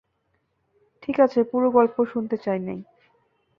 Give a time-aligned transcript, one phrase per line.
[1.03, 2.79] ঠিক আছে, পুরো গল্প শুনতে চাই নাই।